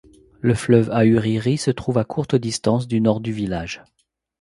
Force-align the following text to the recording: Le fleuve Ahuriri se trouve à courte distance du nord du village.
Le 0.39 0.55
fleuve 0.55 0.89
Ahuriri 0.89 1.59
se 1.59 1.69
trouve 1.69 1.99
à 1.99 2.03
courte 2.05 2.33
distance 2.33 2.87
du 2.87 3.01
nord 3.01 3.19
du 3.21 3.31
village. 3.31 3.83